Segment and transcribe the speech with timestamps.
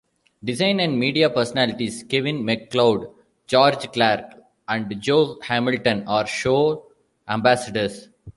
[0.43, 3.13] Design and media personalities Kevin McCloud,
[3.45, 4.31] George Clarke
[4.67, 6.87] and Jo Hamilton are show
[7.27, 8.09] ambassadors.